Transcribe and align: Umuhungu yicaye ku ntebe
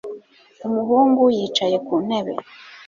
Umuhungu 0.67 1.21
yicaye 1.37 1.77
ku 1.85 1.93
ntebe 2.05 2.33